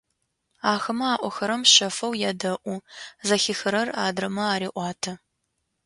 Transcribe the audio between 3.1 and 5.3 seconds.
зэхихырэр адрэмэ ареӏуатэ.